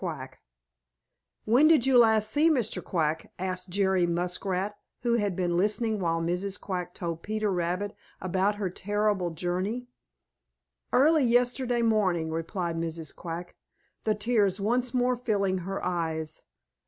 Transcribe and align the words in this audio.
QUACK 0.01 0.39
"When 1.45 1.67
did 1.67 1.85
you 1.85 1.95
last 1.99 2.31
see 2.31 2.49
Mr. 2.49 2.83
Quack?" 2.83 3.31
asked 3.37 3.69
Jerry 3.69 4.07
Muskrat, 4.07 4.73
who 5.03 5.17
had 5.17 5.35
been 5.35 5.55
listening 5.55 5.99
while 5.99 6.19
Mrs. 6.19 6.59
Quack 6.59 6.95
told 6.95 7.21
Peter 7.21 7.51
Rabbit 7.51 7.95
about 8.19 8.55
her 8.55 8.71
terrible 8.71 9.29
journey. 9.29 9.85
"Early 10.91 11.23
yesterday 11.23 11.83
morning," 11.83 12.31
replied 12.31 12.77
Mrs. 12.77 13.15
Quack, 13.15 13.53
the 14.03 14.15
tears 14.15 14.59
once 14.59 14.91
more 14.91 15.15
filling 15.15 15.59
her 15.59 15.85
eyes. 15.85 16.41